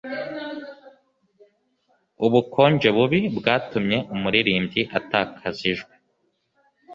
[2.25, 5.93] Ubukonje bubi bwatumye umuririmbyi atakaza ijwi